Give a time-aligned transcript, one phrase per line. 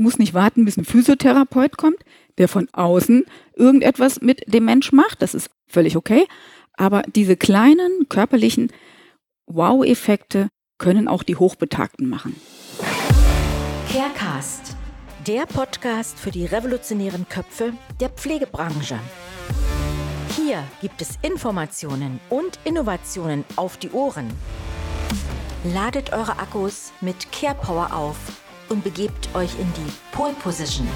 [0.00, 1.98] muss nicht warten, bis ein Physiotherapeut kommt,
[2.38, 5.22] der von außen irgendetwas mit dem Mensch macht.
[5.22, 6.26] Das ist völlig okay.
[6.74, 8.72] Aber diese kleinen körperlichen
[9.46, 12.34] Wow-Effekte können auch die Hochbetagten machen.
[13.92, 14.76] Carecast,
[15.26, 18.98] der Podcast für die revolutionären Köpfe der Pflegebranche.
[20.36, 24.32] Hier gibt es Informationen und Innovationen auf die Ohren.
[25.64, 28.16] Ladet eure Akkus mit Care Power auf
[28.70, 30.88] und begebt euch in die Pole Position.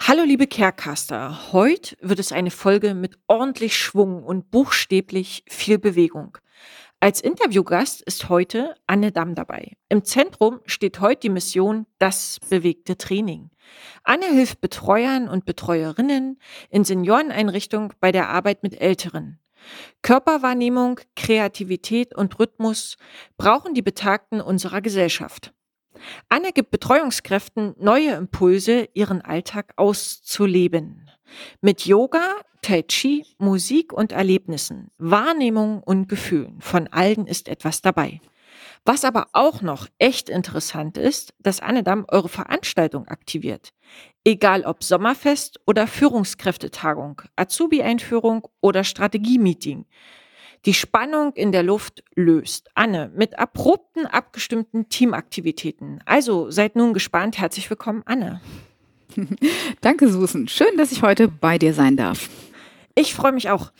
[0.00, 6.38] Hallo liebe Carecaster, heute wird es eine Folge mit ordentlich Schwung und buchstäblich viel Bewegung.
[7.00, 9.76] Als Interviewgast ist heute Anne Damm dabei.
[9.88, 13.50] Im Zentrum steht heute die Mission Das bewegte Training.
[14.04, 16.38] Anne hilft Betreuern und Betreuerinnen
[16.70, 19.40] in Senioreneinrichtungen bei der Arbeit mit Älteren.
[20.02, 22.96] Körperwahrnehmung, Kreativität und Rhythmus
[23.36, 25.52] brauchen die Betagten unserer Gesellschaft.
[26.28, 31.10] Anne gibt Betreuungskräften neue Impulse, ihren Alltag auszuleben.
[31.60, 36.60] Mit Yoga, Tai Chi, Musik und Erlebnissen, Wahrnehmung und Gefühlen.
[36.60, 38.20] Von allen ist etwas dabei.
[38.88, 43.70] Was aber auch noch echt interessant ist, dass Annedam eure Veranstaltung aktiviert.
[44.24, 49.86] Egal ob Sommerfest oder Führungskräftetagung, Azubi-Einführung oder Strategie-Meeting.
[50.66, 52.70] Die Spannung in der Luft löst.
[52.76, 56.00] Anne, mit abrupten, abgestimmten Teamaktivitäten.
[56.04, 57.38] Also seid nun gespannt.
[57.38, 58.40] Herzlich willkommen, Anne.
[59.80, 60.46] Danke, Susan.
[60.46, 62.30] Schön, dass ich heute bei dir sein darf.
[62.94, 63.72] Ich freue mich auch.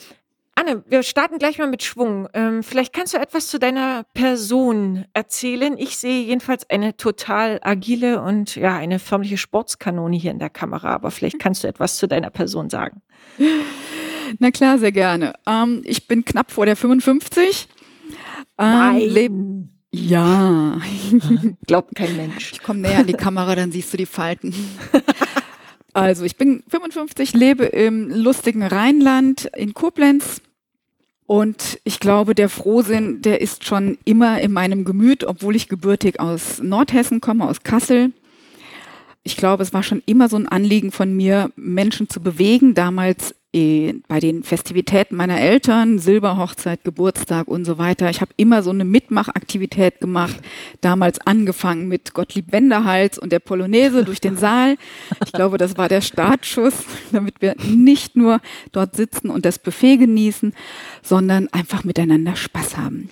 [0.59, 2.29] Anne, wir starten gleich mal mit Schwung.
[2.33, 5.77] Ähm, vielleicht kannst du etwas zu deiner Person erzählen.
[5.77, 10.95] Ich sehe jedenfalls eine total agile und ja, eine förmliche Sportskanone hier in der Kamera,
[10.95, 13.03] aber vielleicht kannst du etwas zu deiner Person sagen.
[14.39, 15.35] Na klar, sehr gerne.
[15.47, 17.69] Ähm, ich bin knapp vor der 55.
[18.59, 20.81] Ähm, ja.
[21.67, 22.53] Glaubt kein Mensch.
[22.53, 24.55] Ich komme näher an die Kamera, dann siehst du die Falten.
[25.93, 30.43] Also, ich bin 55, lebe im lustigen Rheinland in Koblenz.
[31.27, 36.21] Und ich glaube, der Frohsinn, der ist schon immer in meinem Gemüt, obwohl ich gebürtig
[36.21, 38.13] aus Nordhessen komme, aus Kassel.
[39.25, 42.75] Ich glaube, es war schon immer so ein Anliegen von mir, Menschen zu bewegen.
[42.75, 43.35] Damals
[44.09, 48.11] bei den Festivitäten meiner Eltern, Silberhochzeit, Geburtstag und so weiter.
[48.11, 50.37] Ich habe immer so eine Mitmachaktivität gemacht,
[50.81, 54.77] damals angefangen mit Gottlieb Wenderhals und der Polonaise durch den Saal.
[55.25, 56.75] Ich glaube, das war der Startschuss,
[57.13, 58.41] damit wir nicht nur
[58.73, 60.53] dort sitzen und das Buffet genießen,
[61.03, 63.09] sondern einfach miteinander Spaß haben.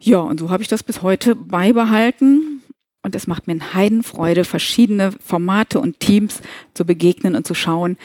[0.00, 2.61] Ja, und so habe ich das bis heute beibehalten
[3.02, 6.40] und es macht mir eine Heidenfreude, verschiedene Formate und Teams
[6.74, 7.96] zu begegnen und zu schauen,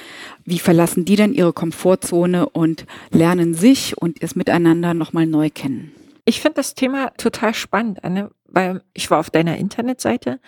[0.44, 5.92] wie verlassen die denn ihre Komfortzone und lernen sich und es miteinander nochmal neu kennen.
[6.26, 10.40] Ich finde das Thema total spannend, Anne, weil ich war auf deiner Internetseite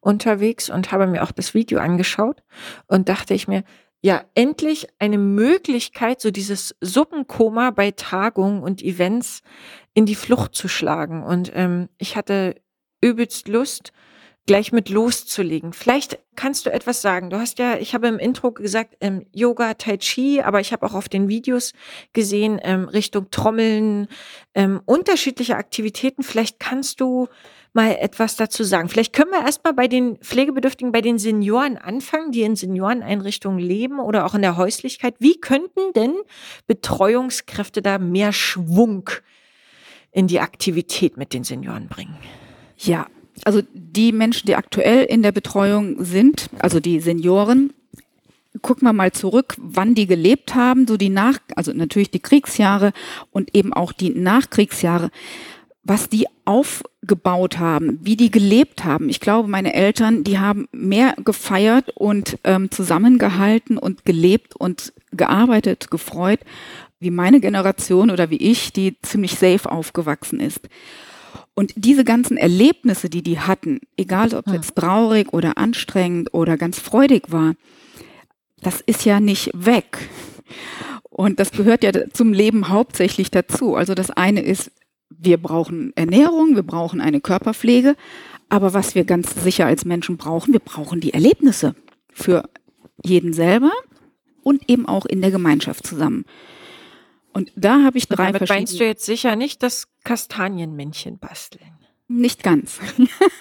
[0.00, 2.42] unterwegs und habe mir auch das Video angeschaut
[2.86, 3.64] und dachte ich mir,
[4.02, 9.42] ja, endlich eine Möglichkeit, so dieses Suppenkoma bei Tagungen und Events
[9.92, 11.22] in die Flucht zu schlagen.
[11.22, 12.54] Und ähm, ich hatte
[13.00, 13.92] übelst Lust,
[14.46, 15.72] gleich mit loszulegen.
[15.72, 17.30] Vielleicht kannst du etwas sagen.
[17.30, 20.84] Du hast ja, ich habe im Intro gesagt, ähm, Yoga, Tai Chi, aber ich habe
[20.86, 21.72] auch auf den Videos
[22.12, 24.08] gesehen, ähm, Richtung Trommeln,
[24.54, 26.22] ähm, unterschiedliche Aktivitäten.
[26.22, 27.28] Vielleicht kannst du
[27.72, 28.88] mal etwas dazu sagen.
[28.88, 34.00] Vielleicht können wir erstmal bei den Pflegebedürftigen, bei den Senioren anfangen, die in Senioreneinrichtungen leben
[34.00, 35.14] oder auch in der Häuslichkeit.
[35.20, 36.14] Wie könnten denn
[36.66, 39.08] Betreuungskräfte da mehr Schwung
[40.10, 42.18] in die Aktivität mit den Senioren bringen?
[42.82, 43.06] Ja,
[43.44, 47.72] also die Menschen, die aktuell in der Betreuung sind, also die Senioren,
[48.62, 52.92] gucken wir mal zurück, wann die gelebt haben, so die nach, also natürlich die Kriegsjahre
[53.30, 55.10] und eben auch die Nachkriegsjahre,
[55.84, 59.08] was die aufgebaut haben, wie die gelebt haben.
[59.08, 65.90] Ich glaube, meine Eltern, die haben mehr gefeiert und ähm, zusammengehalten und gelebt und gearbeitet,
[65.90, 66.40] gefreut,
[66.98, 70.68] wie meine Generation oder wie ich, die ziemlich safe aufgewachsen ist.
[71.60, 76.56] Und diese ganzen Erlebnisse, die die hatten, egal ob es jetzt traurig oder anstrengend oder
[76.56, 77.52] ganz freudig war,
[78.62, 80.08] das ist ja nicht weg.
[81.10, 83.76] Und das gehört ja zum Leben hauptsächlich dazu.
[83.76, 84.72] Also das eine ist,
[85.10, 87.94] wir brauchen Ernährung, wir brauchen eine Körperpflege,
[88.48, 91.74] aber was wir ganz sicher als Menschen brauchen, wir brauchen die Erlebnisse
[92.10, 92.48] für
[93.04, 93.72] jeden selber
[94.42, 96.24] und eben auch in der Gemeinschaft zusammen.
[97.32, 98.60] Und da habe ich drei damit verschiedene.
[98.60, 101.80] Meinst du jetzt sicher nicht das Kastanienmännchen basteln?
[102.08, 102.80] Nicht ganz.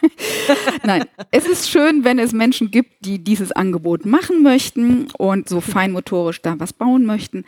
[0.84, 5.60] Nein, es ist schön, wenn es Menschen gibt, die dieses Angebot machen möchten und so
[5.62, 7.46] feinmotorisch da was bauen möchten.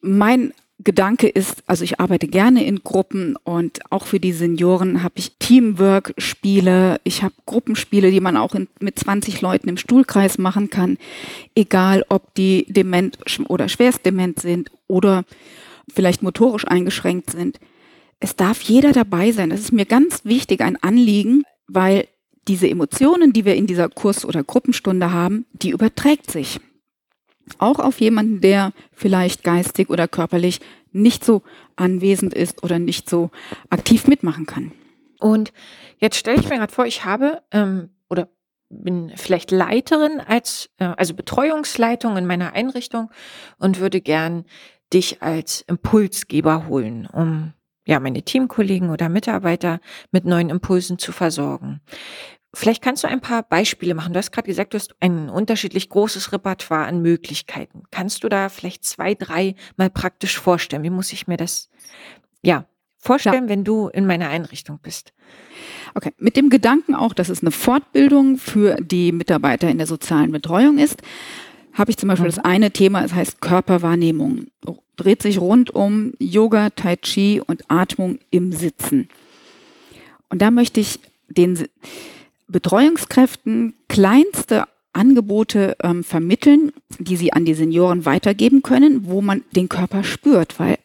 [0.00, 5.14] Mein Gedanke ist, also ich arbeite gerne in Gruppen und auch für die Senioren habe
[5.16, 10.70] ich Teamwork-Spiele, ich habe Gruppenspiele, die man auch in, mit 20 Leuten im Stuhlkreis machen
[10.70, 10.96] kann,
[11.54, 13.18] egal ob die dement
[13.48, 15.24] oder schwerst dement sind oder
[15.92, 17.60] vielleicht motorisch eingeschränkt sind.
[18.18, 19.50] Es darf jeder dabei sein.
[19.50, 22.06] Das ist mir ganz wichtig, ein Anliegen, weil
[22.48, 26.60] diese Emotionen, die wir in dieser Kurs- oder Gruppenstunde haben, die überträgt sich.
[27.58, 30.60] Auch auf jemanden, der vielleicht geistig oder körperlich
[30.92, 31.42] nicht so
[31.76, 33.30] anwesend ist oder nicht so
[33.70, 34.72] aktiv mitmachen kann.
[35.18, 35.52] Und
[35.98, 38.28] jetzt stelle ich mir gerade vor, ich habe ähm, oder
[38.70, 43.10] bin vielleicht Leiterin als, äh, also Betreuungsleitung in meiner Einrichtung
[43.58, 44.44] und würde gern
[44.92, 47.52] dich als Impulsgeber holen, um
[47.86, 49.80] ja, meine Teamkollegen oder Mitarbeiter
[50.12, 51.80] mit neuen Impulsen zu versorgen.
[52.52, 54.12] Vielleicht kannst du ein paar Beispiele machen.
[54.12, 57.84] Du hast gerade gesagt, du hast ein unterschiedlich großes Repertoire an Möglichkeiten.
[57.92, 60.82] Kannst du da vielleicht zwei, drei mal praktisch vorstellen?
[60.82, 61.70] Wie muss ich mir das,
[62.42, 62.66] ja,
[62.98, 63.50] vorstellen, ja.
[63.50, 65.12] wenn du in meiner Einrichtung bist?
[65.94, 70.32] Okay, mit dem Gedanken auch, dass es eine Fortbildung für die Mitarbeiter in der sozialen
[70.32, 71.02] Betreuung ist,
[71.72, 72.34] habe ich zum Beispiel mhm.
[72.34, 74.46] das eine Thema, es heißt Körperwahrnehmung.
[74.96, 79.08] Dreht sich rund um Yoga, Tai Chi und Atmung im Sitzen.
[80.28, 80.98] Und da möchte ich
[81.28, 81.68] den
[82.50, 89.68] Betreuungskräften kleinste Angebote ähm, vermitteln, die sie an die Senioren weitergeben können, wo man den
[89.68, 90.58] Körper spürt.
[90.58, 90.78] Weil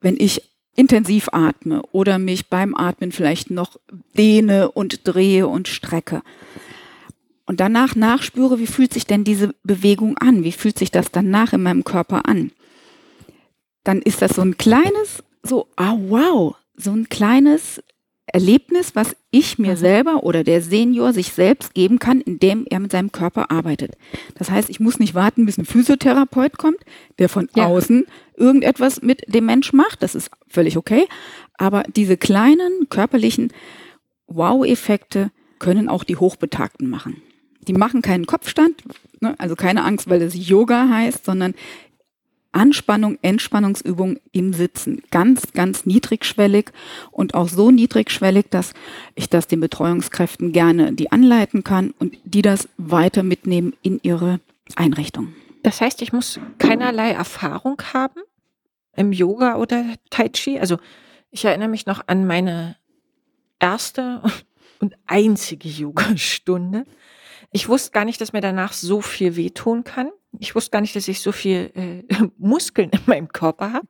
[0.00, 0.42] wenn ich
[0.76, 3.76] intensiv atme oder mich beim Atmen vielleicht noch
[4.16, 6.22] dehne und drehe und strecke
[7.46, 10.44] und danach nachspüre, wie fühlt sich denn diese Bewegung an?
[10.44, 12.52] Wie fühlt sich das danach in meinem Körper an?
[13.84, 17.82] Dann ist das so ein kleines, so, ah wow, so ein kleines
[18.34, 19.76] Erlebnis, was ich mir mhm.
[19.76, 23.96] selber oder der Senior sich selbst geben kann, indem er mit seinem Körper arbeitet.
[24.36, 26.78] Das heißt, ich muss nicht warten, bis ein Physiotherapeut kommt,
[27.18, 27.66] der von ja.
[27.66, 30.02] außen irgendetwas mit dem Mensch macht.
[30.02, 31.06] Das ist völlig okay.
[31.56, 33.52] Aber diese kleinen körperlichen
[34.26, 37.22] Wow-Effekte können auch die Hochbetagten machen.
[37.66, 38.82] Die machen keinen Kopfstand,
[39.20, 39.34] ne?
[39.38, 41.54] also keine Angst, weil es Yoga heißt, sondern
[42.58, 45.02] Anspannung, Entspannungsübung im Sitzen.
[45.10, 46.70] Ganz, ganz niedrigschwellig
[47.12, 48.74] und auch so niedrigschwellig, dass
[49.14, 54.40] ich das den Betreuungskräften gerne die anleiten kann und die das weiter mitnehmen in ihre
[54.74, 55.34] Einrichtung.
[55.62, 58.20] Das heißt, ich muss keinerlei Erfahrung haben
[58.96, 60.58] im Yoga oder Tai Chi.
[60.58, 60.78] Also
[61.30, 62.76] ich erinnere mich noch an meine
[63.60, 64.22] erste
[64.80, 66.84] und einzige Yogastunde.
[67.50, 70.10] Ich wusste gar nicht, dass mir danach so viel wehtun kann.
[70.38, 72.02] Ich wusste gar nicht, dass ich so viel äh,
[72.38, 73.88] Muskeln in meinem Körper habe,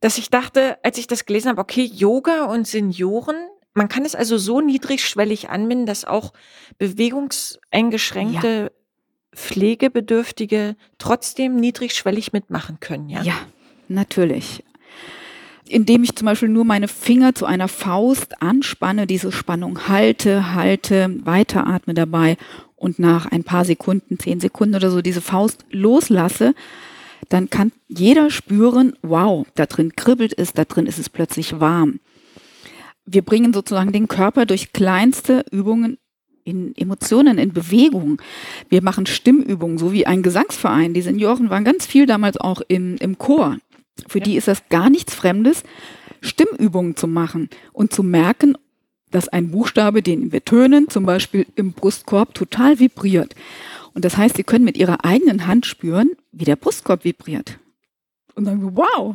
[0.00, 3.36] dass ich dachte, als ich das gelesen habe, okay, Yoga und Senioren,
[3.72, 6.32] man kann es also so niedrigschwellig anbinden, dass auch
[6.78, 8.70] bewegungseingeschränkte ja.
[9.34, 13.22] Pflegebedürftige trotzdem niedrigschwellig mitmachen können, ja?
[13.22, 13.34] Ja,
[13.88, 14.62] natürlich.
[15.66, 21.16] Indem ich zum Beispiel nur meine Finger zu einer Faust anspanne, diese Spannung halte, halte,
[21.24, 22.36] weiteratme dabei
[22.84, 26.54] und nach ein paar Sekunden, zehn Sekunden oder so diese Faust loslasse,
[27.30, 32.00] dann kann jeder spüren, wow, da drin kribbelt es, da drin ist es plötzlich warm.
[33.06, 35.96] Wir bringen sozusagen den Körper durch kleinste Übungen
[36.44, 38.20] in Emotionen, in Bewegung.
[38.68, 40.92] Wir machen Stimmübungen, so wie ein Gesangsverein.
[40.92, 43.56] Die Senioren waren ganz viel damals auch im, im Chor.
[44.08, 44.24] Für ja.
[44.24, 45.62] die ist das gar nichts Fremdes,
[46.20, 48.58] Stimmübungen zu machen und zu merken,
[49.14, 53.36] dass ein Buchstabe, den wir tönen, zum Beispiel im Brustkorb total vibriert.
[53.92, 57.60] Und das heißt, Sie können mit Ihrer eigenen Hand spüren, wie der Brustkorb vibriert.
[58.34, 59.14] Und dann, wow,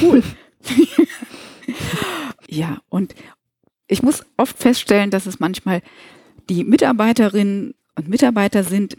[0.00, 0.22] cool.
[2.48, 3.16] ja, und
[3.88, 5.82] ich muss oft feststellen, dass es manchmal
[6.48, 8.96] die Mitarbeiterinnen und Mitarbeiter sind,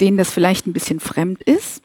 [0.00, 1.82] denen das vielleicht ein bisschen fremd ist.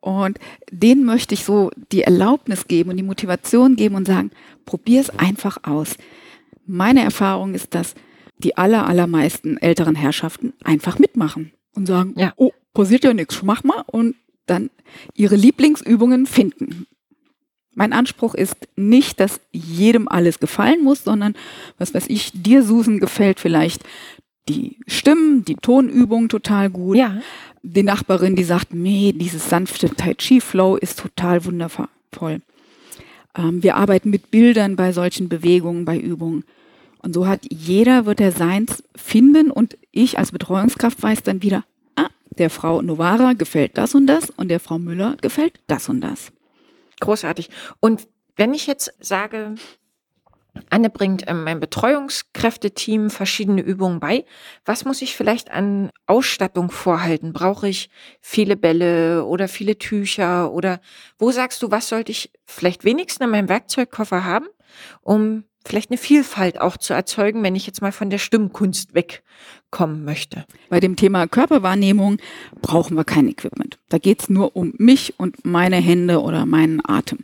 [0.00, 0.38] Und
[0.70, 4.30] denen möchte ich so die Erlaubnis geben und die Motivation geben und sagen,
[4.66, 5.96] probier es einfach aus.
[6.68, 7.94] Meine Erfahrung ist, dass
[8.38, 12.32] die aller, allermeisten älteren Herrschaften einfach mitmachen und sagen, ja.
[12.36, 14.14] oh, passiert ja nichts, mach mal und
[14.46, 14.70] dann
[15.14, 16.86] ihre Lieblingsübungen finden.
[17.74, 21.34] Mein Anspruch ist nicht, dass jedem alles gefallen muss, sondern,
[21.78, 23.82] was weiß ich, dir, Susan, gefällt vielleicht
[24.48, 26.96] die Stimmen, die Tonübungen total gut.
[26.96, 27.20] Ja.
[27.62, 31.88] Die Nachbarin, die sagt, nee, dieses sanfte Tai Chi Flow ist total wundervoll.
[33.36, 36.44] Ähm, wir arbeiten mit Bildern bei solchen Bewegungen, bei Übungen.
[37.00, 41.64] Und so hat jeder, wird er seins finden und ich als Betreuungskraft weiß dann wieder,
[41.96, 46.00] ah, der Frau Novara gefällt das und das und der Frau Müller gefällt das und
[46.00, 46.32] das.
[47.00, 47.50] Großartig.
[47.80, 49.54] Und wenn ich jetzt sage,
[50.70, 54.24] Anne bringt ähm, mein Betreuungskräfteteam verschiedene Übungen bei.
[54.64, 57.32] Was muss ich vielleicht an Ausstattung vorhalten?
[57.32, 57.90] Brauche ich
[58.20, 60.52] viele Bälle oder viele Tücher?
[60.52, 60.80] Oder
[61.18, 64.46] wo sagst du, was sollte ich vielleicht wenigstens in meinem Werkzeugkoffer haben,
[65.02, 70.04] um vielleicht eine Vielfalt auch zu erzeugen, wenn ich jetzt mal von der Stimmkunst wegkommen
[70.04, 70.44] möchte.
[70.68, 72.18] Bei dem Thema Körperwahrnehmung
[72.60, 73.78] brauchen wir kein Equipment.
[73.88, 77.20] Da geht es nur um mich und meine Hände oder meinen Atem.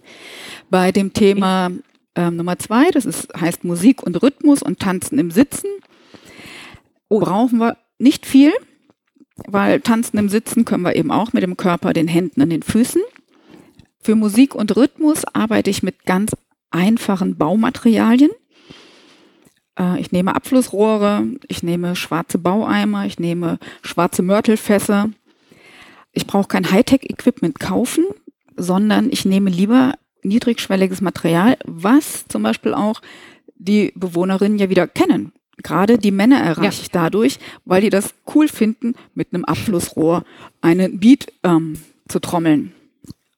[0.70, 1.70] Bei dem Thema
[2.14, 5.68] ähm, Nummer zwei, das ist, heißt Musik und Rhythmus und Tanzen im Sitzen,
[7.08, 7.20] oh.
[7.20, 8.52] brauchen wir nicht viel,
[9.46, 12.62] weil Tanzen im Sitzen können wir eben auch mit dem Körper, den Händen und den
[12.62, 13.02] Füßen.
[14.00, 16.32] Für Musik und Rhythmus arbeite ich mit ganz
[16.74, 18.30] einfachen Baumaterialien.
[19.78, 25.10] Äh, ich nehme Abflussrohre, ich nehme schwarze Baueimer, ich nehme schwarze Mörtelfässer.
[26.12, 28.04] Ich brauche kein Hightech-Equipment kaufen,
[28.56, 33.00] sondern ich nehme lieber niedrigschwelliges Material, was zum Beispiel auch
[33.56, 35.32] die Bewohnerinnen ja wieder kennen.
[35.62, 40.24] Gerade die Männer erreiche ich dadurch, weil die das cool finden, mit einem Abflussrohr
[40.60, 41.78] einen Beat ähm,
[42.08, 42.72] zu trommeln.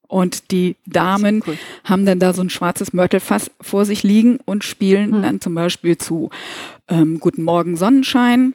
[0.08, 1.58] Und die Damen cool.
[1.84, 5.22] haben dann da so ein schwarzes Mörtelfass vor sich liegen und spielen hm.
[5.22, 6.30] dann zum Beispiel zu
[6.88, 8.54] ähm, Guten Morgen Sonnenschein,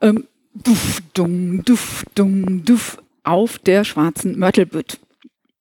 [0.00, 0.24] ähm,
[0.54, 4.98] duff, dumm, duff, dumm, duff auf der schwarzen Mörtelbütt.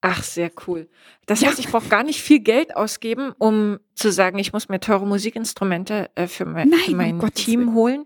[0.06, 0.90] Ach, sehr cool.
[1.28, 1.48] Das ja.
[1.48, 5.08] heißt, ich brauche gar nicht viel Geld ausgeben, um zu sagen, ich muss mir teure
[5.08, 8.06] Musikinstrumente äh, für mein, Nein, für mein um Team holen,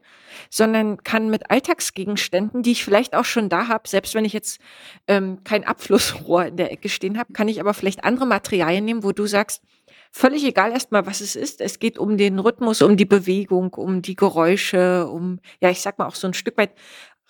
[0.51, 4.61] sondern kann mit Alltagsgegenständen, die ich vielleicht auch schon da habe, selbst wenn ich jetzt
[5.07, 9.03] ähm, kein Abflussrohr in der Ecke stehen habe, kann ich aber vielleicht andere Materialien nehmen,
[9.03, 9.63] wo du sagst,
[10.11, 11.61] völlig egal erstmal, was es ist.
[11.61, 15.97] Es geht um den Rhythmus, um die Bewegung, um die Geräusche, um, ja, ich sag
[15.97, 16.75] mal auch so ein Stück weit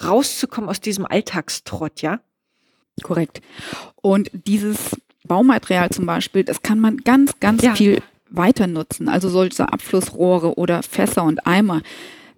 [0.03, 2.19] rauszukommen aus diesem Alltagstrott, ja?
[3.03, 3.41] Korrekt.
[3.95, 4.77] Und dieses
[5.27, 7.75] Baumaterial zum Beispiel, das kann man ganz, ganz ja.
[7.75, 9.07] viel weiter nutzen.
[9.09, 11.81] Also solche Abflussrohre oder Fässer und Eimer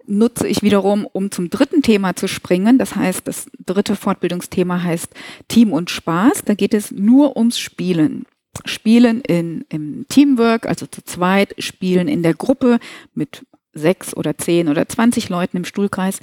[0.06, 2.78] nutze ich wiederum, um zum dritten Thema zu springen.
[2.78, 5.08] Das heißt, das dritte Fortbildungsthema heißt
[5.48, 6.42] Team und Spaß.
[6.44, 8.26] Da geht es nur ums Spielen.
[8.64, 12.78] Spielen in, im Teamwork, also zu zweit, spielen in der Gruppe
[13.14, 16.18] mit sechs oder zehn oder zwanzig Leuten im Stuhlkreis.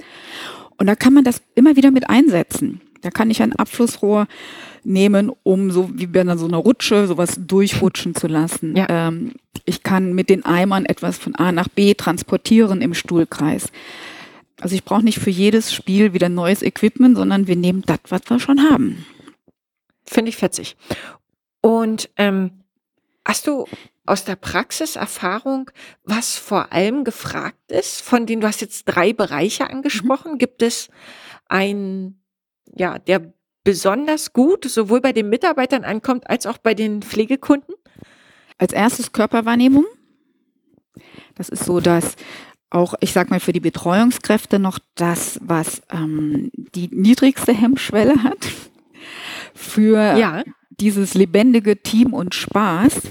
[0.76, 2.82] Und da kann man das immer wieder mit einsetzen.
[3.00, 4.26] Da kann ich ein Abflussrohr
[4.84, 8.76] nehmen, um so wie bei so einer Rutsche sowas durchrutschen zu lassen.
[8.76, 8.86] Ja.
[8.88, 13.70] Ähm, ich kann mit den Eimern etwas von A nach B transportieren im Stuhlkreis.
[14.60, 18.22] Also ich brauche nicht für jedes Spiel wieder neues Equipment, sondern wir nehmen das, was
[18.28, 19.06] wir schon haben.
[20.04, 20.76] Finde ich fetzig.
[21.60, 22.64] Und ähm,
[23.24, 23.66] hast du
[24.06, 25.70] aus der Praxiserfahrung,
[26.02, 30.32] was vor allem gefragt ist, von denen du hast jetzt drei Bereiche angesprochen?
[30.32, 30.38] Mhm.
[30.38, 30.88] Gibt es
[31.48, 32.18] ein
[32.76, 33.32] ja, der
[33.64, 37.74] besonders gut sowohl bei den Mitarbeitern ankommt als auch bei den Pflegekunden?
[38.56, 39.84] Als erstes Körperwahrnehmung.
[41.34, 42.16] Das ist so, dass
[42.70, 48.46] auch, ich sag mal, für die Betreuungskräfte noch das, was ähm, die niedrigste Hemmschwelle hat.
[49.54, 50.42] Für ja.
[50.70, 53.02] dieses lebendige Team und Spaß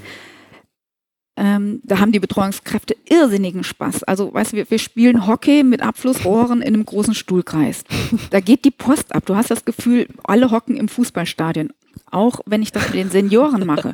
[1.37, 4.03] ähm, da haben die Betreuungskräfte irrsinnigen Spaß.
[4.03, 7.83] Also, weißt du, wir, wir spielen Hockey mit Abflussrohren in einem großen Stuhlkreis.
[8.31, 9.25] Da geht die Post ab.
[9.25, 11.71] Du hast das Gefühl, alle hocken im Fußballstadion.
[12.09, 13.93] Auch wenn ich das mit den Senioren mache.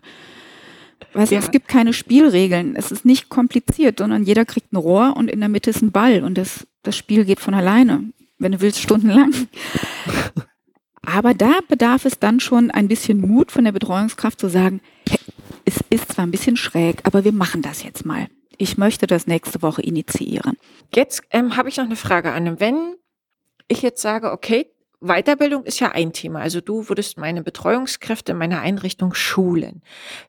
[1.14, 1.42] Weißt du, ja.
[1.42, 2.76] es gibt keine Spielregeln.
[2.76, 5.92] Es ist nicht kompliziert, sondern jeder kriegt ein Rohr und in der Mitte ist ein
[5.92, 8.06] Ball und das, das Spiel geht von alleine.
[8.40, 9.34] Wenn du willst, stundenlang.
[11.06, 14.80] Aber da bedarf es dann schon ein bisschen Mut von der Betreuungskraft zu sagen,
[15.66, 18.28] es ist zwar ein bisschen schräg, aber wir machen das jetzt mal.
[18.58, 20.58] Ich möchte das nächste Woche initiieren.
[20.94, 22.60] Jetzt ähm, habe ich noch eine Frage an.
[22.60, 22.96] Wenn
[23.68, 24.68] ich jetzt sage, okay,
[25.04, 26.40] Weiterbildung ist ja ein Thema.
[26.40, 29.82] Also du würdest meine Betreuungskräfte in meiner Einrichtung schulen.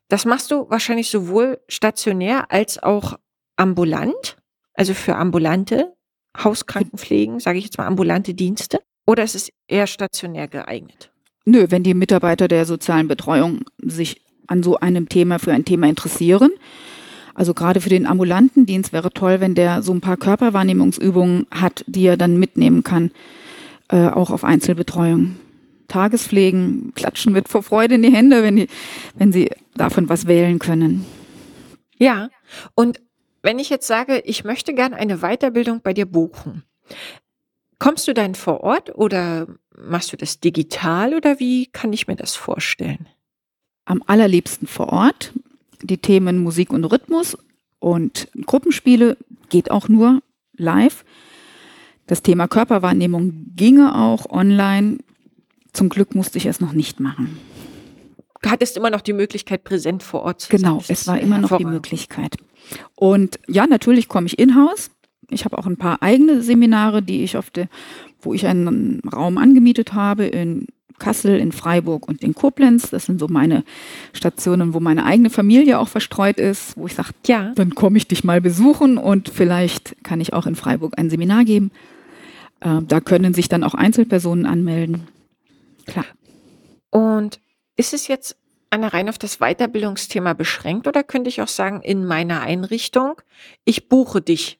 [0.08, 3.14] Das machst du wahrscheinlich sowohl stationär als auch
[3.56, 4.36] ambulant,
[4.74, 5.94] also für ambulante
[6.36, 8.80] Hauskrankenpflegen, sage ich jetzt mal ambulante Dienste.
[9.06, 11.12] Oder ist es eher stationär geeignet?
[11.44, 15.88] Nö, wenn die Mitarbeiter der sozialen Betreuung sich an so einem Thema für ein Thema
[15.88, 16.50] interessieren.
[17.34, 21.84] Also gerade für den ambulanten Dienst wäre toll, wenn der so ein paar Körperwahrnehmungsübungen hat,
[21.86, 23.10] die er dann mitnehmen kann,
[23.88, 25.36] äh, auch auf Einzelbetreuung.
[25.88, 28.68] Tagespflegen klatschen mit vor Freude in die Hände, wenn, die,
[29.16, 31.04] wenn sie davon was wählen können.
[31.98, 32.30] Ja,
[32.74, 33.00] und
[33.42, 36.62] wenn ich jetzt sage, ich möchte gerne eine Weiterbildung bei dir buchen,
[37.78, 39.46] kommst du dann vor Ort oder
[39.76, 43.06] machst du das digital oder wie kann ich mir das vorstellen?
[43.84, 45.32] Am allerliebsten vor Ort.
[45.82, 47.36] Die Themen Musik und Rhythmus
[47.78, 49.16] und Gruppenspiele
[49.50, 50.22] geht auch nur
[50.56, 51.04] live.
[52.06, 54.98] Das Thema Körperwahrnehmung ginge auch online.
[55.72, 57.38] Zum Glück musste ich es noch nicht machen.
[58.42, 60.60] Du hattest immer noch die Möglichkeit, präsent vor Ort zu sein.
[60.60, 62.36] Genau, es war immer noch die Möglichkeit.
[62.94, 64.90] Und ja, natürlich komme ich in-house.
[65.30, 67.68] Ich habe auch ein paar eigene Seminare, die ich auf der,
[68.20, 70.66] wo ich einen Raum angemietet habe in
[70.98, 72.90] Kassel, in Freiburg und in Koblenz.
[72.90, 73.64] Das sind so meine
[74.12, 78.08] Stationen, wo meine eigene Familie auch verstreut ist, wo ich sage, ja, dann komme ich
[78.08, 81.70] dich mal besuchen und vielleicht kann ich auch in Freiburg ein Seminar geben.
[82.60, 85.06] Äh, da können sich dann auch Einzelpersonen anmelden.
[85.86, 86.06] Klar.
[86.90, 87.40] Und
[87.76, 88.36] ist es jetzt
[88.70, 93.20] eine rein auf das Weiterbildungsthema beschränkt oder könnte ich auch sagen, in meiner Einrichtung,
[93.64, 94.58] ich buche dich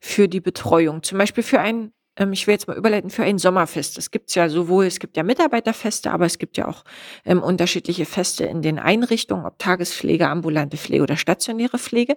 [0.00, 3.38] für die Betreuung, zum Beispiel für ein ähm, ich will jetzt mal überleiten, für ein
[3.38, 3.98] Sommerfest.
[3.98, 6.84] Es gibt ja sowohl, es gibt ja Mitarbeiterfeste, aber es gibt ja auch
[7.24, 12.16] ähm, unterschiedliche Feste in den Einrichtungen, ob Tagespflege, ambulante Pflege oder stationäre Pflege.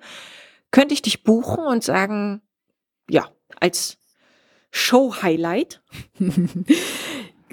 [0.69, 2.41] Könnte ich dich buchen und sagen,
[3.09, 3.29] ja,
[3.59, 3.97] als
[4.71, 5.81] Show-Highlight?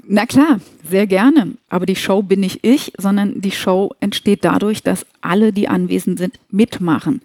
[0.04, 1.56] Na klar, sehr gerne.
[1.68, 6.18] Aber die Show bin nicht ich, sondern die Show entsteht dadurch, dass alle, die anwesend
[6.18, 7.22] sind, mitmachen.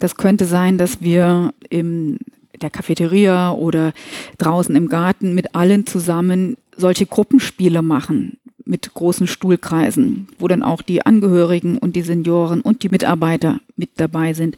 [0.00, 2.18] Das könnte sein, dass wir im
[2.62, 3.92] der Cafeteria oder
[4.38, 10.80] draußen im Garten mit allen zusammen solche Gruppenspiele machen mit großen Stuhlkreisen, wo dann auch
[10.80, 14.56] die Angehörigen und die Senioren und die Mitarbeiter mit dabei sind.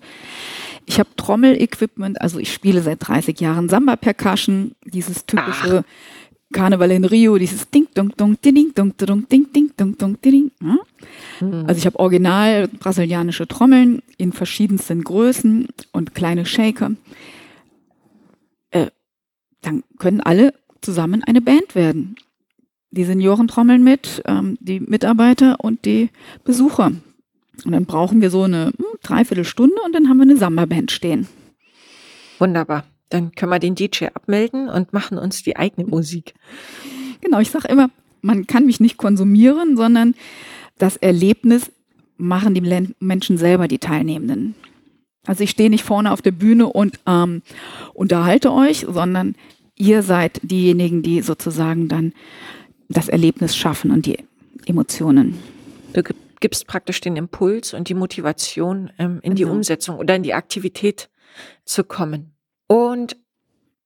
[0.85, 6.53] Ich habe Trommel-Equipment, also ich spiele seit 30 Jahren Samba Percussion, dieses typische Ach.
[6.53, 10.51] Karneval in Rio, dieses Ding Dong Dong Ding Dong Dong Ding Ding Dong Dong Ding.
[10.61, 10.77] Ja?
[11.41, 11.65] Mhm.
[11.67, 16.93] Also ich habe original brasilianische Trommeln in verschiedensten Größen und kleine Shaker
[19.63, 22.17] dann können alle zusammen eine Band werden.
[22.91, 26.11] Die Senioren trommeln mit, ähm, die Mitarbeiter und die
[26.45, 26.93] Besucher.
[27.65, 31.27] Und dann brauchen wir so eine hm, Dreiviertelstunde und dann haben wir eine Samba-Band stehen.
[32.39, 32.85] Wunderbar.
[33.09, 36.35] Dann können wir den DJ abmelden und machen uns die eigene Musik.
[37.21, 37.89] Genau, ich sage immer,
[38.21, 40.15] man kann mich nicht konsumieren, sondern
[40.79, 41.71] das Erlebnis
[42.17, 44.55] machen die Menschen selber, die Teilnehmenden.
[45.27, 47.43] Also ich stehe nicht vorne auf der Bühne und ähm,
[47.95, 49.37] unterhalte euch, sondern
[49.77, 52.13] ihr seid diejenigen, die sozusagen dann
[52.89, 54.19] das Erlebnis schaffen und die
[54.67, 55.39] Emotionen.
[55.93, 56.03] Du
[56.41, 59.37] gibst praktisch den Impuls und die Motivation, ähm, in genau.
[59.37, 61.09] die Umsetzung oder in die Aktivität
[61.65, 62.35] zu kommen.
[62.67, 63.17] Und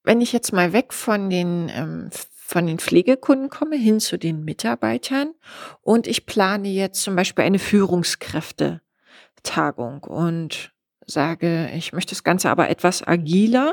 [0.03, 4.45] wenn ich jetzt mal weg von den, ähm, von den Pflegekunden komme, hin zu den
[4.45, 5.35] Mitarbeitern
[5.83, 10.73] und ich plane jetzt zum Beispiel eine Führungskräftetagung und
[11.07, 13.73] sage, ich möchte das Ganze aber etwas agiler.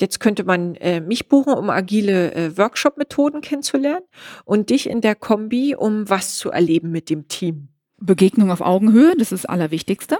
[0.00, 4.04] Jetzt könnte man äh, mich buchen, um agile äh, Workshop-Methoden kennenzulernen
[4.44, 7.68] und dich in der Kombi, um was zu erleben mit dem Team.
[7.98, 10.18] Begegnung auf Augenhöhe, das ist das Allerwichtigste.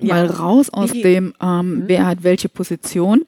[0.00, 0.14] Ja.
[0.14, 1.82] Mal raus aus Wie, dem, ähm, mhm.
[1.88, 3.24] wer hat welche Position.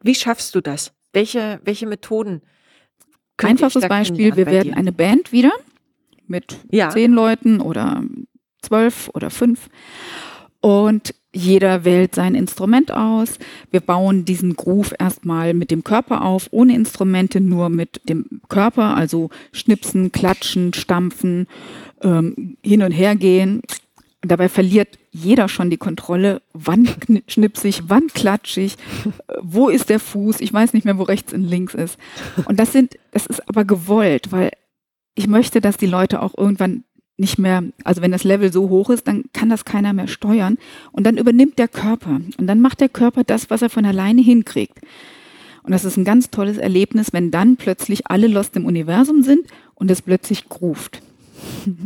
[0.00, 0.92] Wie schaffst du das?
[1.12, 2.42] Welche, welche Methoden?
[3.36, 4.76] Einfaches Beispiel, wir werden dir?
[4.76, 5.52] eine Band wieder
[6.26, 6.90] mit ja.
[6.90, 8.04] zehn Leuten oder
[8.62, 9.68] zwölf oder fünf
[10.60, 13.38] und jeder wählt sein Instrument aus.
[13.70, 18.96] Wir bauen diesen Groove erstmal mit dem Körper auf, ohne Instrumente, nur mit dem Körper,
[18.96, 21.46] also schnipsen, klatschen, stampfen,
[22.02, 23.62] ähm, hin und her gehen.
[24.22, 26.42] Dabei verliert jeder schon die Kontrolle.
[26.52, 26.88] Wann
[27.28, 28.76] schnipse ich, wann klatsche ich,
[29.40, 30.40] wo ist der Fuß?
[30.40, 31.96] Ich weiß nicht mehr, wo rechts und links ist.
[32.46, 34.50] Und das sind, das ist aber gewollt, weil
[35.14, 36.84] ich möchte, dass die Leute auch irgendwann
[37.20, 40.58] nicht mehr, also wenn das Level so hoch ist, dann kann das keiner mehr steuern.
[40.90, 42.20] Und dann übernimmt der Körper.
[42.38, 44.78] Und dann macht der Körper das, was er von alleine hinkriegt.
[45.62, 49.46] Und das ist ein ganz tolles Erlebnis, wenn dann plötzlich alle Lost im Universum sind
[49.74, 51.02] und es plötzlich groovt.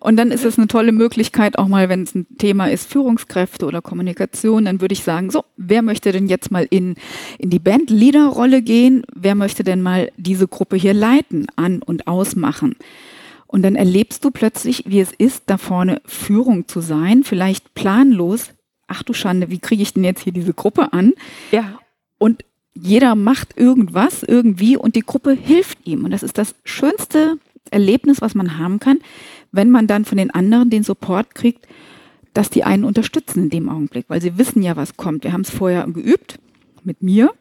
[0.00, 3.64] Und dann ist es eine tolle Möglichkeit, auch mal, wenn es ein Thema ist, Führungskräfte
[3.64, 6.96] oder Kommunikation, dann würde ich sagen, so, wer möchte denn jetzt mal in,
[7.38, 9.04] in die Bandleader-Rolle gehen?
[9.14, 12.74] Wer möchte denn mal diese Gruppe hier leiten, an- und ausmachen?
[13.48, 18.50] Und dann erlebst du plötzlich, wie es ist, da vorne Führung zu sein, vielleicht planlos.
[18.86, 21.14] Ach du Schande, wie kriege ich denn jetzt hier diese Gruppe an?
[21.50, 21.80] Ja.
[22.18, 26.04] Und jeder macht irgendwas irgendwie und die Gruppe hilft ihm.
[26.04, 27.38] Und das ist das schönste
[27.70, 28.98] Erlebnis, was man haben kann,
[29.50, 31.66] wenn man dann von den anderen den Support kriegt,
[32.34, 35.24] dass die einen unterstützen in dem Augenblick, weil sie wissen ja, was kommt.
[35.24, 36.38] Wir haben es vorher geübt
[36.84, 37.32] mit mir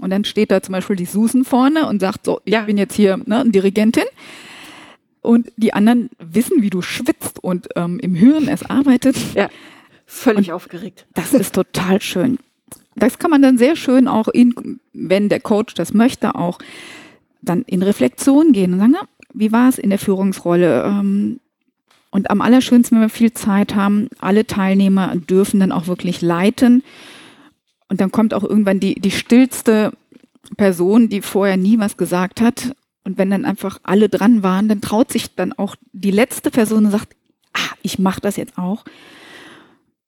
[0.00, 2.62] und dann steht da zum Beispiel die Susan vorne und sagt so, ich ja.
[2.62, 4.04] bin jetzt hier ne, Dirigentin
[5.22, 9.16] und die anderen wissen, wie du schwitzt und ähm, im Hirn es arbeitet.
[9.34, 9.48] Ja,
[10.06, 11.06] völlig und aufgeregt.
[11.14, 12.38] Das ist total schön.
[12.96, 16.58] Das kann man dann sehr schön auch, in, wenn der Coach das möchte, auch
[17.42, 20.84] dann in Reflexion gehen und sagen, na, wie war es in der Führungsrolle?
[20.84, 21.40] Ähm,
[22.10, 26.82] und am allerschönsten, wenn wir viel Zeit haben, alle Teilnehmer dürfen dann auch wirklich leiten.
[27.88, 29.92] Und dann kommt auch irgendwann die, die stillste
[30.56, 34.80] Person, die vorher nie was gesagt hat und wenn dann einfach alle dran waren, dann
[34.80, 37.16] traut sich dann auch die letzte Person und sagt,
[37.54, 38.84] ah, ich mache das jetzt auch.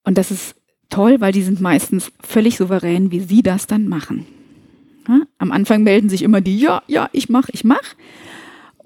[0.05, 0.57] Und das ist
[0.91, 4.27] toll, weil die sind meistens völlig souverän, wie sie das dann machen.
[5.09, 5.21] Ja?
[5.39, 7.95] Am Anfang melden sich immer die, ja, ja, ich mach, ich mach.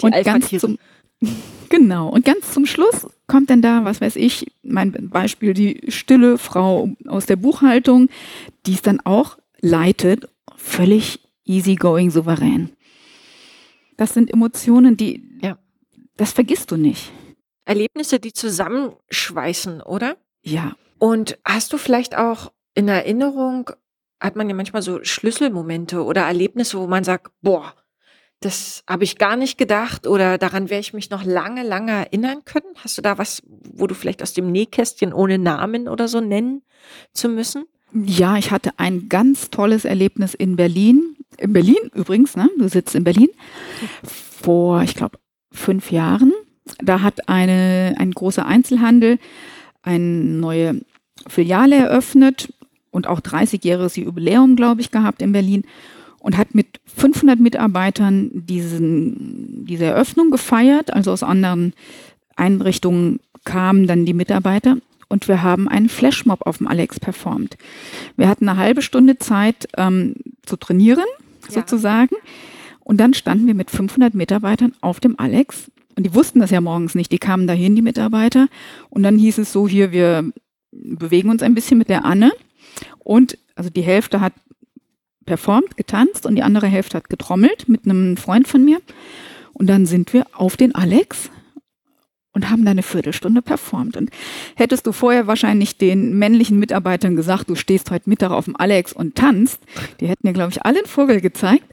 [0.00, 0.78] Die und ganz zum,
[1.68, 2.08] genau.
[2.08, 6.90] Und ganz zum Schluss kommt dann da, was weiß ich, mein Beispiel, die stille Frau
[7.06, 8.08] aus der Buchhaltung,
[8.66, 12.70] die es dann auch leitet, völlig easygoing, souverän.
[13.96, 15.58] Das sind Emotionen, die, Ja.
[16.16, 17.12] das vergisst du nicht.
[17.64, 20.16] Erlebnisse, die zusammenschweißen, oder?
[20.42, 23.70] Ja, Und hast du vielleicht auch in Erinnerung,
[24.20, 27.74] hat man ja manchmal so Schlüsselmomente oder Erlebnisse, wo man sagt, boah,
[28.40, 32.44] das habe ich gar nicht gedacht oder daran werde ich mich noch lange, lange erinnern
[32.44, 32.66] können?
[32.76, 36.62] Hast du da was, wo du vielleicht aus dem Nähkästchen ohne Namen oder so nennen
[37.12, 37.64] zu müssen?
[37.92, 41.15] Ja, ich hatte ein ganz tolles Erlebnis in Berlin.
[41.38, 42.50] In Berlin übrigens, ne?
[42.58, 43.28] Du sitzt in Berlin.
[44.02, 45.18] Vor, ich glaube,
[45.52, 46.32] fünf Jahren.
[46.78, 49.18] Da hat eine, ein großer Einzelhandel
[49.82, 50.80] eine neue
[51.28, 52.52] Filiale eröffnet
[52.90, 55.64] und auch 30-jähriges Jubiläum, glaube ich, gehabt in Berlin
[56.18, 60.92] und hat mit 500 Mitarbeitern diesen, diese Eröffnung gefeiert.
[60.92, 61.72] Also aus anderen
[62.34, 67.56] Einrichtungen kamen dann die Mitarbeiter und wir haben einen Flashmob auf dem Alex performt.
[68.16, 71.04] Wir hatten eine halbe Stunde Zeit ähm, zu trainieren,
[71.54, 72.16] Sozusagen.
[72.80, 75.70] Und dann standen wir mit 500 Mitarbeitern auf dem Alex.
[75.96, 77.10] Und die wussten das ja morgens nicht.
[77.10, 78.48] Die kamen dahin, die Mitarbeiter.
[78.90, 80.30] Und dann hieß es so, hier, wir
[80.70, 82.32] bewegen uns ein bisschen mit der Anne.
[82.98, 84.34] Und also die Hälfte hat
[85.24, 88.80] performt, getanzt und die andere Hälfte hat getrommelt mit einem Freund von mir.
[89.52, 91.30] Und dann sind wir auf den Alex
[92.36, 93.96] und haben da eine Viertelstunde performt.
[93.96, 94.10] Und
[94.56, 98.92] hättest du vorher wahrscheinlich den männlichen Mitarbeitern gesagt, du stehst heute Mittag auf dem Alex
[98.92, 99.58] und tanzt,
[100.00, 101.64] die hätten dir, glaube ich, alle einen Vogel gezeigt.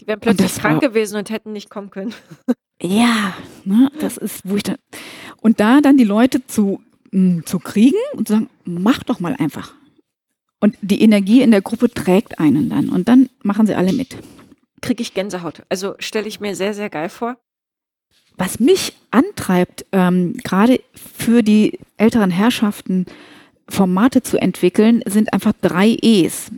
[0.00, 2.14] Die wären plötzlich krank war- gewesen und hätten nicht kommen können.
[2.82, 3.32] Ja,
[3.64, 4.76] ne, das ist, wo ich dann.
[5.40, 9.34] Und da dann die Leute zu, mh, zu kriegen und zu sagen, mach doch mal
[9.38, 9.72] einfach.
[10.60, 12.88] Und die Energie in der Gruppe trägt einen dann.
[12.90, 14.16] Und dann machen sie alle mit.
[14.82, 15.62] Kriege ich Gänsehaut.
[15.70, 17.36] Also stelle ich mir sehr, sehr geil vor.
[18.36, 23.06] Was mich antreibt, ähm, gerade für die älteren Herrschaften
[23.68, 26.50] Formate zu entwickeln, sind einfach drei E's.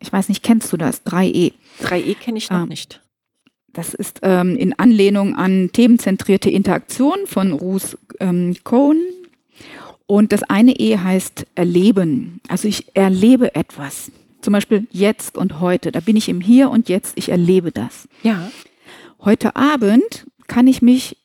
[0.00, 1.02] Ich weiß nicht, kennst du das?
[1.02, 1.52] Drei E.
[1.82, 2.66] 3E kenne ich noch Ah.
[2.66, 3.00] nicht.
[3.72, 8.96] Das ist ähm, in Anlehnung an themenzentrierte Interaktion von Ruth ähm, Cohn.
[10.06, 12.40] Und das eine E heißt erleben.
[12.48, 14.10] Also ich erlebe etwas.
[14.40, 15.92] Zum Beispiel jetzt und heute.
[15.92, 17.12] Da bin ich im Hier und Jetzt.
[17.18, 18.08] Ich erlebe das.
[18.22, 18.50] Ja.
[19.20, 21.16] Heute Abend kann ich mich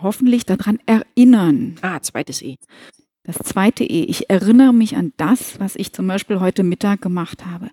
[0.00, 1.76] hoffentlich daran erinnern.
[1.82, 2.56] Ah, zweites E.
[3.24, 4.04] Das zweite E.
[4.04, 7.70] Ich erinnere mich an das, was ich zum Beispiel heute Mittag gemacht habe.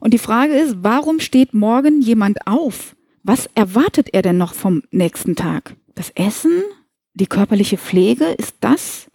[0.00, 2.96] Und die Frage ist, warum steht morgen jemand auf?
[3.22, 5.76] Was erwartet er denn noch vom nächsten Tag?
[5.94, 6.62] Das Essen?
[7.14, 8.24] Die körperliche Pflege?
[8.24, 9.10] Ist das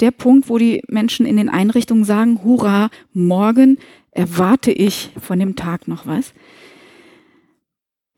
[0.00, 3.78] der Punkt, wo die Menschen in den Einrichtungen sagen, hurra, morgen
[4.12, 6.32] erwarte ich von dem Tag noch was?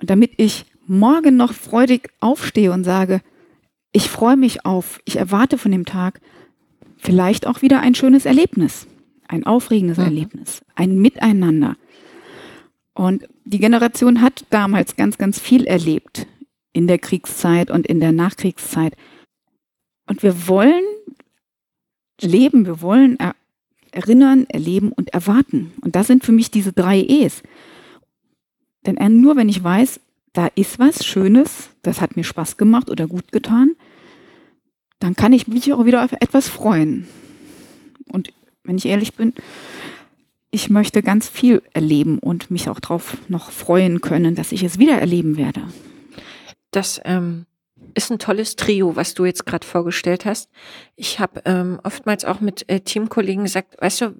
[0.00, 3.20] Und damit ich morgen noch freudig aufstehe und sage,
[3.92, 6.20] ich freue mich auf, ich erwarte von dem Tag
[6.96, 8.86] vielleicht auch wieder ein schönes Erlebnis,
[9.28, 10.04] ein aufregendes Mhm.
[10.04, 11.76] Erlebnis, ein Miteinander.
[12.94, 16.26] Und die Generation hat damals ganz, ganz viel erlebt
[16.72, 18.96] in der Kriegszeit und in der Nachkriegszeit.
[20.06, 20.82] Und wir wollen
[22.20, 23.34] leben, wir wollen er
[23.92, 25.72] erinnern, erleben und erwarten.
[25.82, 27.42] Und das sind für mich diese drei E's.
[28.86, 30.00] Denn nur wenn ich weiß,
[30.32, 33.76] da ist was Schönes, das hat mir Spaß gemacht oder gut getan,
[34.98, 37.08] dann kann ich mich auch wieder auf etwas freuen.
[38.10, 38.32] Und
[38.64, 39.34] wenn ich ehrlich bin,
[40.50, 44.78] ich möchte ganz viel erleben und mich auch darauf noch freuen können, dass ich es
[44.78, 45.62] wieder erleben werde.
[46.70, 47.46] Das ähm,
[47.94, 50.50] ist ein tolles Trio, was du jetzt gerade vorgestellt hast.
[50.94, 54.14] Ich habe ähm, oftmals auch mit äh, Teamkollegen gesagt, weißt du,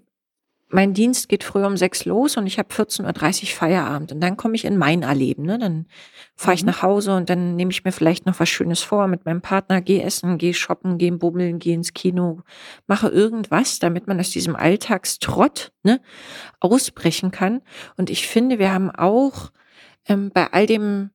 [0.72, 4.12] mein Dienst geht früh um sechs los und ich habe 14.30 Uhr Feierabend.
[4.12, 5.44] Und dann komme ich in mein Erleben.
[5.44, 5.58] Ne?
[5.58, 5.86] Dann
[6.34, 6.66] fahre ich Mhm.
[6.68, 9.82] nach Hause und dann nehme ich mir vielleicht noch was Schönes vor mit meinem Partner,
[9.82, 12.40] gehe essen, gehe shoppen, gehe bummeln, gehe ins Kino,
[12.86, 16.00] mache irgendwas, damit man aus diesem Alltagstrott ne,
[16.58, 17.60] ausbrechen kann.
[17.96, 19.52] Und ich finde, wir haben auch
[20.08, 21.10] ähm, bei all dem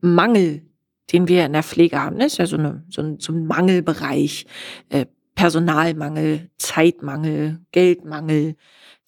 [0.00, 0.62] Mangel,
[1.12, 3.46] den wir in der Pflege haben, ne, ist ja so, eine, so, ein, so ein
[3.46, 4.46] Mangelbereich,
[4.88, 8.56] äh, Personalmangel, Zeitmangel, Geldmangel.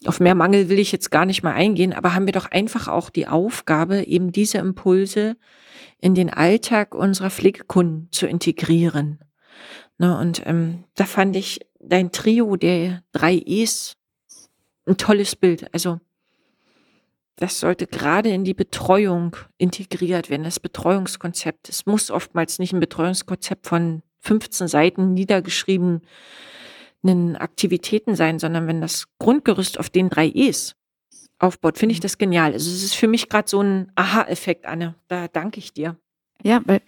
[0.06, 2.88] Auf mehr Mangel will ich jetzt gar nicht mal eingehen, aber haben wir doch einfach
[2.88, 5.36] auch die Aufgabe, eben diese Impulse
[6.00, 9.20] in den Alltag unserer Pflegekunden zu integrieren.
[9.98, 13.96] Ne, und ähm, da fand ich dein Trio der drei E's
[14.86, 15.72] ein tolles Bild.
[15.72, 16.00] Also
[17.36, 21.68] das sollte gerade in die Betreuung integriert werden, das Betreuungskonzept.
[21.68, 26.02] Es muss oftmals nicht ein Betreuungskonzept von 15 Seiten niedergeschrieben
[27.02, 30.74] einen Aktivitäten sein, sondern wenn das Grundgerüst auf den drei E's
[31.38, 32.52] aufbaut, finde ich das genial.
[32.52, 34.94] Also es ist für mich gerade so ein Aha-Effekt, Anne.
[35.08, 35.96] Da danke ich dir.
[36.42, 36.80] Ja, weil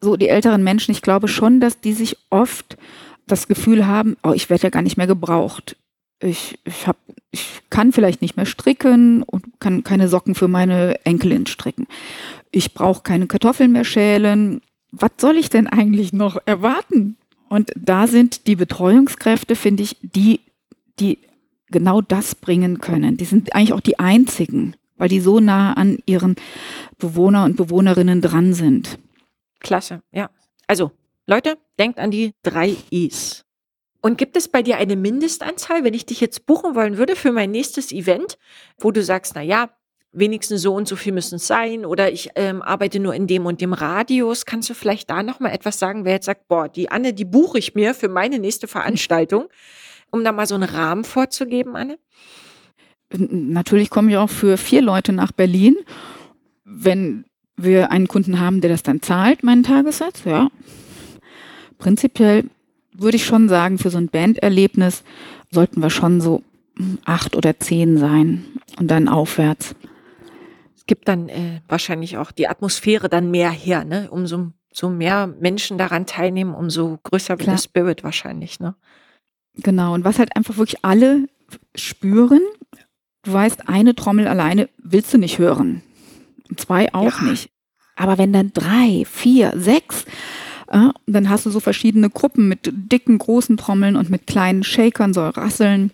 [0.00, 2.76] so die älteren Menschen, ich glaube schon, dass die sich oft
[3.26, 5.76] das Gefühl haben, oh, ich werde ja gar nicht mehr gebraucht.
[6.20, 6.96] Ich, ich, hab,
[7.30, 11.86] ich kann vielleicht nicht mehr stricken und kann keine Socken für meine Enkelin stricken.
[12.50, 14.60] Ich brauche keine Kartoffeln mehr schälen.
[14.98, 17.16] Was soll ich denn eigentlich noch erwarten?
[17.48, 20.40] Und da sind die Betreuungskräfte, finde ich, die,
[20.98, 21.18] die
[21.68, 23.16] genau das bringen können.
[23.16, 26.36] Die sind eigentlich auch die einzigen, weil die so nah an ihren
[26.98, 28.98] Bewohner und Bewohnerinnen dran sind.
[29.60, 30.30] Klasse, ja.
[30.66, 30.92] Also,
[31.26, 33.44] Leute, denkt an die drei Is.
[34.00, 37.32] Und gibt es bei dir eine Mindestanzahl, wenn ich dich jetzt buchen wollen würde für
[37.32, 38.38] mein nächstes Event,
[38.78, 39.70] wo du sagst, na ja,
[40.16, 43.44] wenigstens so und so viel müssen es sein oder ich ähm, arbeite nur in dem
[43.46, 44.46] und dem Radius.
[44.46, 47.24] Kannst du vielleicht da noch mal etwas sagen, wer jetzt sagt, boah, die Anne, die
[47.24, 49.48] buche ich mir für meine nächste Veranstaltung,
[50.10, 51.98] um da mal so einen Rahmen vorzugeben, Anne?
[53.10, 55.76] Natürlich komme ich auch für vier Leute nach Berlin.
[56.64, 57.24] Wenn
[57.56, 60.48] wir einen Kunden haben, der das dann zahlt, meinen Tagessatz, ja.
[61.78, 62.44] Prinzipiell
[62.92, 65.04] würde ich schon sagen, für so ein Banderlebnis
[65.50, 66.42] sollten wir schon so
[67.04, 68.44] acht oder zehn sein
[68.78, 69.74] und dann aufwärts.
[70.86, 74.08] Gibt dann äh, wahrscheinlich auch die Atmosphäre dann mehr her, ne?
[74.10, 78.74] Umso so mehr Menschen daran teilnehmen, umso größer wird der Spirit wahrscheinlich, ne?
[79.54, 79.94] Genau.
[79.94, 81.28] Und was halt einfach wirklich alle
[81.74, 82.42] spüren,
[83.22, 85.82] du weißt, eine Trommel alleine willst du nicht hören.
[86.56, 87.30] Zwei auch ja.
[87.30, 87.50] nicht.
[87.96, 90.04] Aber wenn dann drei, vier, sechs,
[90.68, 95.14] äh, dann hast du so verschiedene Gruppen mit dicken, großen Trommeln und mit kleinen Shakern,
[95.14, 95.92] so Rasseln.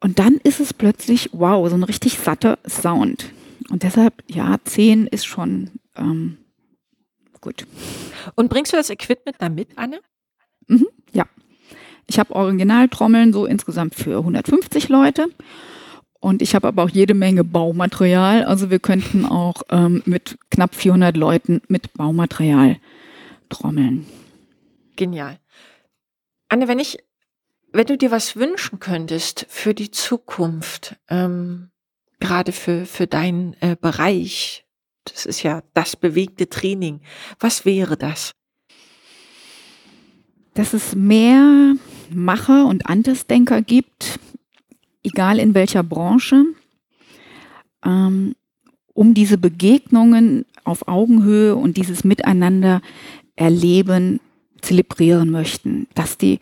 [0.00, 3.26] Und dann ist es plötzlich, wow, so ein richtig satter Sound.
[3.70, 6.38] Und deshalb, ja, zehn ist schon ähm,
[7.40, 7.66] gut.
[8.34, 10.00] Und bringst du das Equipment da mit, Anne?
[10.66, 11.24] Mhm, ja.
[12.06, 15.28] Ich habe Originaltrommeln so insgesamt für 150 Leute.
[16.20, 18.44] Und ich habe aber auch jede Menge Baumaterial.
[18.44, 22.78] Also wir könnten auch ähm, mit knapp 400 Leuten mit Baumaterial
[23.50, 24.06] trommeln.
[24.96, 25.38] Genial.
[26.48, 26.98] Anne, wenn ich,
[27.72, 31.70] wenn du dir was wünschen könntest für die Zukunft, ähm,
[32.24, 34.64] gerade für, für deinen äh, Bereich,
[35.04, 37.00] das ist ja das bewegte Training,
[37.38, 38.32] was wäre das?
[40.54, 41.74] Dass es mehr
[42.10, 44.18] Macher und Andersdenker gibt,
[45.02, 46.46] egal in welcher Branche,
[47.84, 48.34] ähm,
[48.94, 52.80] um diese Begegnungen auf Augenhöhe und dieses Miteinander
[53.36, 54.18] erleben,
[54.62, 55.88] zelebrieren möchten.
[55.94, 56.38] Dass die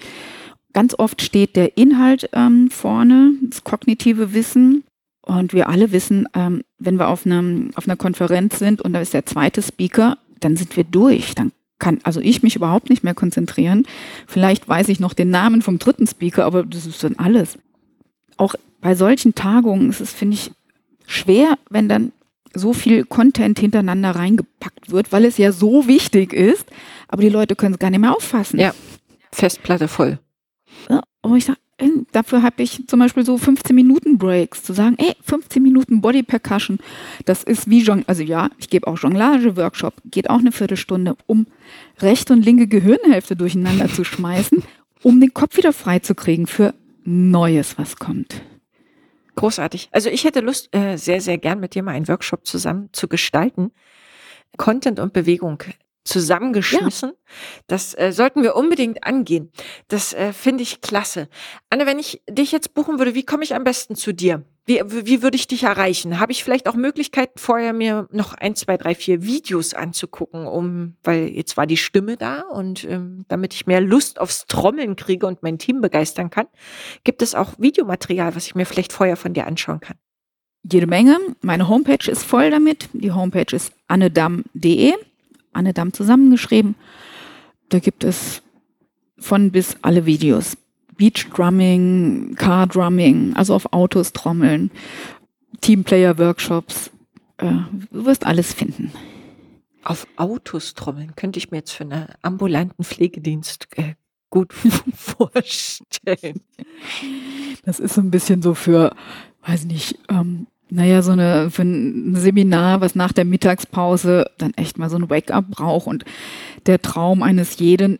[0.73, 4.85] ganz oft steht der Inhalt ähm, vorne, das kognitive Wissen.
[5.23, 9.01] Und wir alle wissen, ähm, wenn wir auf, einem, auf einer Konferenz sind und da
[9.01, 11.35] ist der zweite Speaker, dann sind wir durch.
[11.35, 13.87] Dann kann also ich mich überhaupt nicht mehr konzentrieren.
[14.27, 17.59] Vielleicht weiß ich noch den Namen vom dritten Speaker, aber das ist dann alles
[18.37, 20.51] auch bei solchen Tagungen ist es, finde ich,
[21.07, 22.13] schwer, wenn dann
[22.55, 26.67] so viel Content hintereinander reingepackt wird, weil es ja so wichtig ist,
[27.09, 28.59] aber die Leute können es gar nicht mehr auffassen.
[28.59, 28.75] Ja,
[29.31, 30.19] Festplatte voll.
[30.91, 31.59] Ja, aber ich sage,
[32.13, 36.23] dafür habe ich zum Beispiel so 15 Minuten Breaks, zu sagen, ey, 15 Minuten Body
[36.23, 36.79] Percussion,
[37.25, 41.47] das ist wie Jonglage, also ja, ich gebe auch Jonglage-Workshop, geht auch eine Viertelstunde, um
[42.01, 44.63] rechte und linke Gehirnhälfte durcheinander zu schmeißen,
[45.03, 48.43] um den Kopf wieder frei zu kriegen für Neues, was kommt.
[49.35, 49.89] Großartig.
[49.93, 53.09] Also ich hätte Lust, äh, sehr, sehr gern mit dir mal einen Workshop zusammen zu
[53.09, 53.73] gestalten.
[54.59, 55.63] Content und Bewegung
[56.05, 57.11] zusammengeschmissen.
[57.11, 57.17] Ja.
[57.67, 59.53] Das äh, sollten wir unbedingt angehen.
[59.89, 61.29] Das äh, finde ich klasse.
[61.71, 64.45] Anne, wenn ich dich jetzt buchen würde, wie komme ich am besten zu dir?
[64.65, 66.21] Wie, wie würde ich dich erreichen?
[66.21, 70.97] Habe ich vielleicht auch Möglichkeiten, vorher mir noch ein, zwei, drei, vier Videos anzugucken, um,
[71.03, 75.27] weil jetzt war die Stimme da und ähm, damit ich mehr Lust aufs Trommeln kriege
[75.27, 76.47] und mein Team begeistern kann,
[77.03, 79.97] gibt es auch Videomaterial, was ich mir vielleicht vorher von dir anschauen kann.
[80.71, 81.19] Jede Menge.
[81.41, 82.89] Meine Homepage ist voll damit.
[82.93, 83.73] Die Homepage ist
[85.53, 85.73] annedam.de.
[85.73, 86.75] Annedam zusammengeschrieben.
[87.69, 88.43] Da gibt es
[89.19, 90.57] von bis alle Videos.
[90.97, 94.71] Beach Drumming, Car Drumming, also auf Autos trommeln,
[95.61, 96.91] Teamplayer Workshops.
[97.39, 97.53] Äh,
[97.91, 98.93] du wirst alles finden.
[99.85, 103.95] Auf Autos trommeln könnte ich mir jetzt für einen ambulanten Pflegedienst äh,
[104.31, 104.53] gut
[104.95, 106.41] vorstellen.
[107.65, 108.95] Das ist so ein bisschen so für,
[109.47, 114.79] weiß nicht, ähm, naja, so eine, für ein Seminar, was nach der Mittagspause dann echt
[114.79, 116.05] mal so ein Wake-up braucht und
[116.67, 117.99] der Traum eines jeden,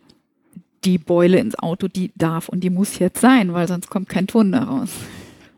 [0.83, 4.27] die Beule ins Auto, die darf und die muss jetzt sein, weil sonst kommt kein
[4.27, 4.89] Ton daraus.